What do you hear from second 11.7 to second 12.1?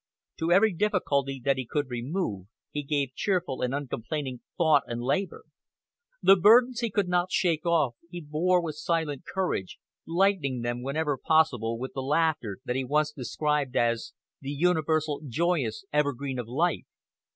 with the